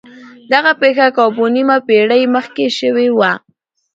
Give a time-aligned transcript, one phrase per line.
[0.51, 3.31] دغه پېښه کابو نيمه پېړۍ مخکې شوې وه.